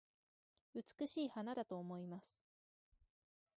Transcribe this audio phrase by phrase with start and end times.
[0.73, 2.39] 美しい花だと思います